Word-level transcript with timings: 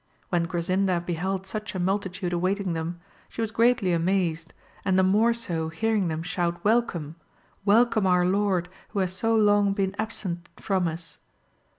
When 0.29 0.47
Grasinda 0.47 0.99
beheld 1.05 1.45
such 1.45 1.75
a 1.75 1.79
multitude 1.79 2.33
awaiting 2.33 2.73
them, 2.73 2.99
she 3.29 3.39
was 3.39 3.51
greatly 3.51 3.93
amazed, 3.93 4.51
and 4.83 4.97
the 4.97 5.03
more 5.03 5.31
so 5.31 5.69
hearing 5.69 6.07
them 6.07 6.23
shout 6.23 6.63
welcome! 6.65 7.17
Welcome 7.65 8.07
our 8.07 8.25
lord, 8.25 8.67
who 8.89 8.99
has 9.01 9.13
so 9.13 9.35
long 9.35 9.73
been 9.73 9.95
absent 9.99 10.49
from 10.57 10.87
us 10.87 11.19